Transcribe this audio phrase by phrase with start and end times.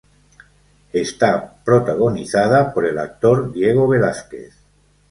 [0.93, 4.55] Está protagonizada por el actor Diego Velázquez.